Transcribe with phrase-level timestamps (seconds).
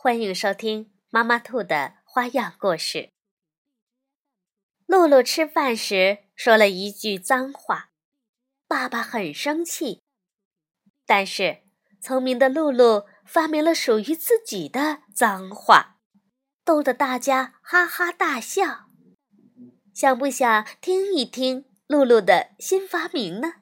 [0.00, 3.10] 欢迎收听妈妈兔的花样故事。
[4.86, 7.90] 露露吃饭时说了一句脏话，
[8.68, 10.00] 爸爸很生气。
[11.04, 11.62] 但是
[12.00, 15.96] 聪明的露露发明了属于自己的脏话，
[16.64, 18.86] 逗得大家哈哈大笑。
[19.92, 23.54] 想不想听一听露露的新发明呢？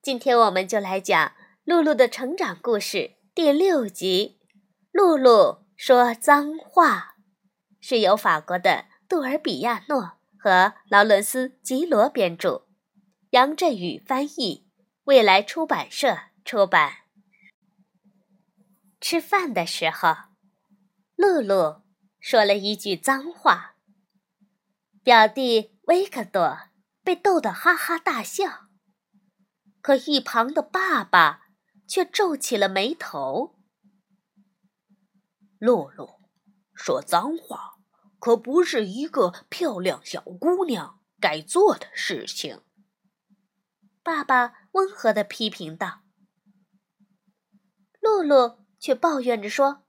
[0.00, 4.37] 今天我们就来讲露露的成长故事第六集。
[4.90, 7.16] 露露说脏话，
[7.80, 12.66] 是由法国的杜尔比亚诺和劳伦斯吉罗编著，
[13.30, 14.66] 杨振宇翻译，
[15.04, 16.92] 未来出版社出版。
[19.00, 20.14] 吃饭的时候，
[21.14, 21.82] 露露
[22.18, 23.76] 说了一句脏话，
[25.04, 26.58] 表弟维克多
[27.04, 28.66] 被逗得哈哈大笑，
[29.80, 31.42] 可一旁的爸爸
[31.86, 33.57] 却皱起了眉头。
[35.58, 36.20] 露露
[36.74, 37.74] 说脏话，
[38.18, 42.62] 可不是一个漂亮小姑娘该做的事情。
[44.02, 46.02] 爸爸温和的批评道。
[48.00, 49.84] 露露却抱怨着说：“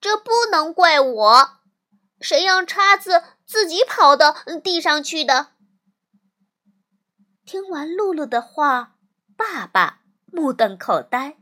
[0.00, 1.48] 这不能怪我，
[2.20, 5.54] 谁让叉子自己跑到地上去的？”
[7.44, 8.98] 听完露露的话，
[9.36, 11.38] 爸爸目瞪口呆，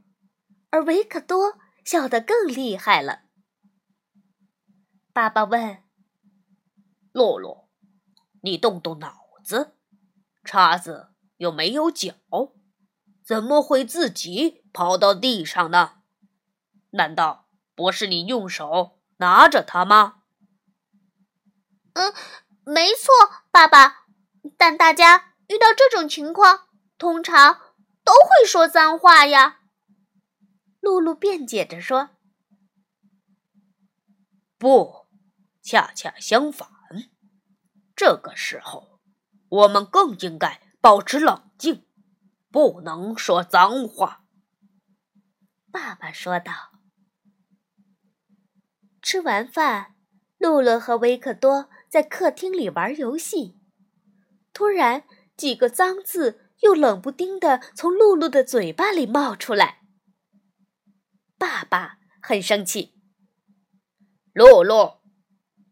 [0.71, 1.59] 而维克多。
[1.87, 3.21] 笑得更厉害了。
[5.13, 5.85] 爸爸问
[7.15, 7.71] ：“洛洛，
[8.43, 9.77] 你动动脑子，
[10.45, 12.17] 叉子又没有脚，
[13.25, 16.03] 怎么会自己跑到地上呢？
[16.91, 20.23] 难道不是你用手拿着它吗
[21.95, 22.13] ？”“嗯，
[22.65, 23.13] 没错，
[23.53, 24.07] 爸爸。
[24.57, 26.67] 但大家遇到这种情况，
[26.99, 27.61] 通常
[28.03, 29.56] 都会说脏话呀。”
[30.87, 32.11] 露露辩解着说
[34.57, 35.09] ：“不，
[35.61, 36.69] 恰恰相反，
[37.97, 39.01] 这个时候
[39.49, 41.85] 我们更应该保持冷静，
[42.53, 44.27] 不能说脏话。”
[45.73, 46.53] 爸爸说道。
[49.03, 49.97] 吃完饭，
[50.39, 53.59] 露露和维克多在客厅里玩游戏，
[54.53, 55.03] 突然
[55.37, 59.83] 几个脏字又冷不丁的从露露的嘴巴里冒出来。
[61.39, 62.95] 爸爸很生气。
[64.33, 65.01] 露露，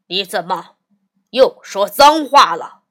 [0.07, 0.77] 你怎么
[1.31, 2.83] 又说脏话了？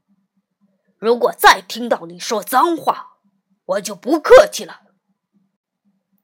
[0.97, 3.17] 如果再听到你说脏话，
[3.65, 4.81] 我就不客气了。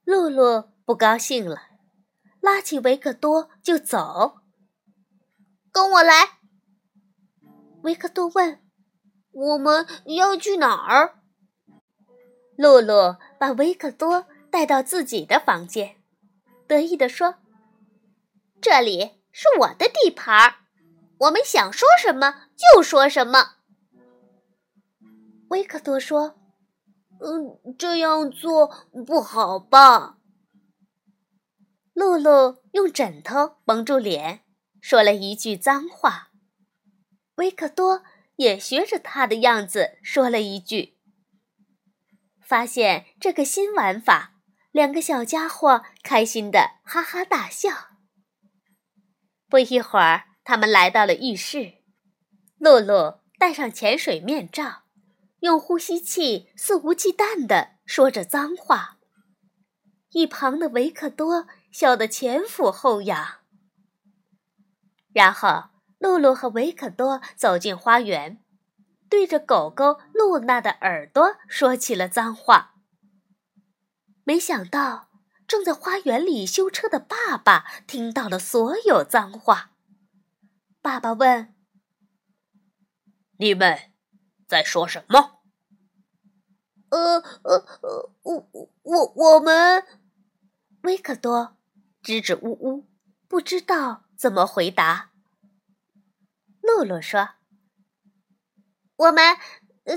[0.03, 1.61] 露露不高兴了，
[2.41, 4.39] 拉起维克多就走。
[5.71, 6.39] 跟我来。
[7.83, 8.61] 维克多问
[9.31, 11.19] ：“我们要去哪儿？”
[12.57, 15.98] 露露把维克多带到自己的房间。
[16.69, 17.37] 得意地说
[18.61, 20.57] ：“这里是我的地盘儿，
[21.17, 23.55] 我们想说什么就说什么。”
[25.49, 26.39] 维克多说
[27.21, 28.67] ：“嗯，这样做
[29.03, 30.19] 不好吧？”
[31.95, 34.45] 露露用枕头蒙住脸，
[34.79, 36.29] 说了一句脏话。
[37.37, 38.03] 维克多
[38.35, 40.99] 也学着他的样子说了一句。
[42.39, 44.28] 发现这个新玩法。
[44.71, 47.69] 两个小家伙开心的哈哈大笑。
[49.49, 51.79] 不一会儿，他们来到了浴室。
[52.59, 54.83] 露露戴上潜水面罩，
[55.39, 58.97] 用呼吸器肆无忌惮地说着脏话。
[60.11, 63.39] 一旁的维克多笑得前俯后仰。
[65.13, 68.43] 然后，露露和维克多走进花园，
[69.09, 72.75] 对着狗狗露娜的耳朵说起了脏话。
[74.29, 75.09] 没想到，
[75.47, 79.71] 正在花园里修车的爸爸听到了所有脏话。
[80.83, 81.55] 爸爸问
[83.39, 83.91] ：“你们
[84.47, 85.39] 在说什么
[86.93, 88.49] ？”“呃呃呃，我
[88.83, 89.83] 我我们……”
[90.83, 91.57] 维克多
[92.03, 92.87] 支支吾吾，
[93.27, 95.09] 不知道怎么回答。
[96.61, 97.29] 露露说
[98.95, 99.35] ：“我们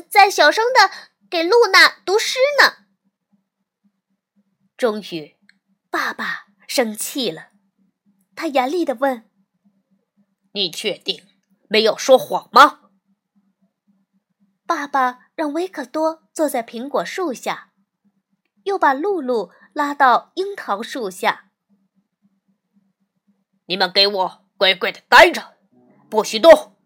[0.08, 0.90] 在小声的
[1.28, 2.76] 给露娜读诗呢。”
[4.82, 5.36] 终于，
[5.90, 7.50] 爸爸生气了，
[8.34, 9.30] 他严厉地问
[10.54, 11.24] ：“你确定
[11.68, 12.90] 没有说谎吗？”
[14.66, 17.72] 爸爸让维克多坐在苹果树下，
[18.64, 21.52] 又把露露拉到樱桃树下。
[23.66, 25.58] 你们给我乖乖的待着，
[26.10, 26.76] 不许动，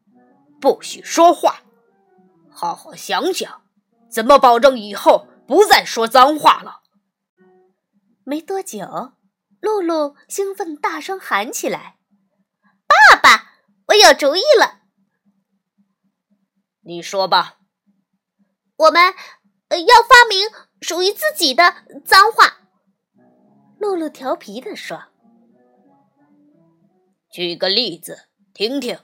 [0.61, 1.63] 不许说话，
[2.51, 3.63] 好好想想
[4.11, 6.83] 怎么保证以后不再说脏话了。
[8.29, 9.13] 没多久，
[9.61, 11.97] 露露兴奋大声喊起来
[12.89, 13.53] ：“爸爸，
[13.87, 14.81] 我有主意了！”
[16.83, 17.61] 你说吧。
[18.79, 19.01] 我们
[19.71, 20.49] 要发明
[20.81, 22.63] 属于自己的脏话。
[23.79, 25.05] 露露调皮地说
[27.31, 28.99] ：“举个例子听听。”“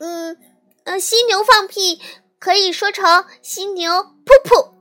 [0.00, 0.38] 嗯，
[0.84, 2.00] 呃，犀牛放屁
[2.38, 4.72] 可以说成‘犀牛噗噗’。”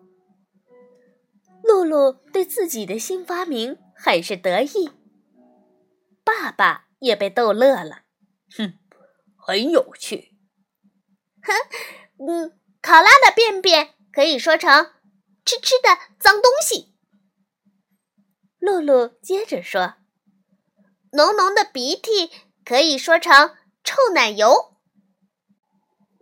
[1.67, 4.91] 露露对自己的新发明很是得意，
[6.23, 8.03] 爸爸也被逗乐了。
[8.55, 8.79] 哼，
[9.35, 10.33] 很有趣。
[11.43, 11.53] 哼，
[12.27, 14.93] 嗯，考拉的便便可以说成
[15.45, 16.95] “吃吃的脏东西”。
[18.59, 19.95] 露露接着说
[21.11, 22.31] ：“浓浓的鼻涕
[22.65, 24.77] 可以说成‘臭奶油’。”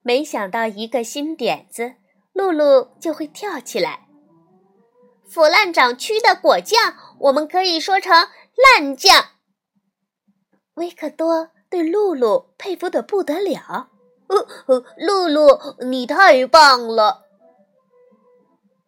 [0.04, 1.96] 没想到一个新点子，
[2.34, 4.05] 露露就会跳起来。
[5.28, 8.14] 腐烂长蛆的果酱，我们可以说成
[8.76, 9.26] 烂酱。
[10.76, 13.90] 维克多对露露佩服的不得了。
[14.28, 17.26] 呃呃，露露，你太棒了！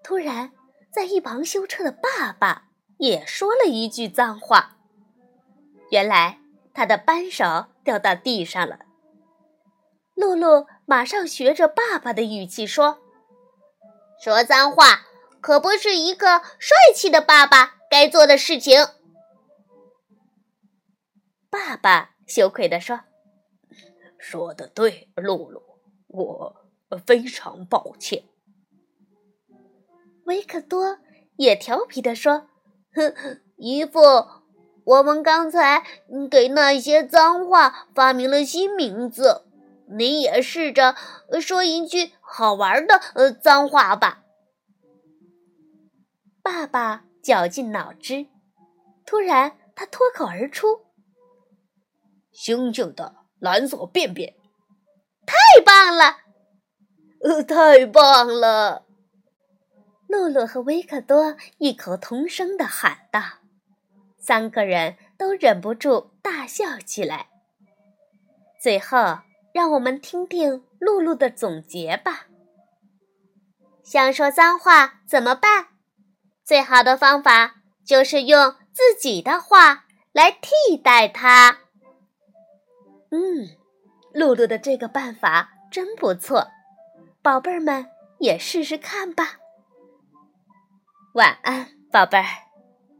[0.03, 0.51] 突然，
[0.91, 4.77] 在一旁修车的爸爸也说了一句脏话。
[5.91, 6.39] 原来
[6.73, 8.79] 他的扳手掉到地上了。
[10.15, 12.97] 露露马上学着爸爸的语气说
[14.23, 15.03] ：“说脏话。”
[15.47, 18.85] 可不是一个帅气的爸爸该做的事情。
[21.49, 22.99] 爸爸羞愧地说
[24.19, 25.63] ：“说的对，露露，
[26.09, 28.25] 我非常抱歉。”
[30.27, 30.99] 维克多
[31.37, 32.49] 也调皮地说
[32.93, 34.01] ：“哼，姨父，
[34.83, 35.81] 我们刚才
[36.29, 39.45] 给那些脏话发明了新名字，
[39.87, 40.97] 你也试着
[41.39, 44.23] 说一句好玩的呃脏话吧。”
[46.47, 48.27] 爸爸绞尽脑汁，
[49.05, 50.85] 突然他脱口而出
[52.33, 54.33] ：“猩猩的蓝色便便，
[55.25, 55.35] 太
[55.65, 56.19] 棒了！
[57.19, 58.85] 呃，太棒了！”
[60.07, 63.21] 露露和维克多异口同声的喊道，
[64.17, 67.27] 三个人都忍不住大笑起来。
[68.57, 69.19] 最后，
[69.53, 72.27] 让我们听听露露的总结吧。
[73.83, 75.67] 想说脏话怎么办？
[76.47, 79.83] 最好的方法就是用自己的话
[80.13, 81.57] 来替代它。
[83.11, 83.49] 嗯，
[84.13, 86.47] 露露的这个办法真不错，
[87.21, 87.87] 宝贝儿们
[88.19, 89.39] 也试试看吧。
[91.15, 92.46] 晚安，宝贝儿。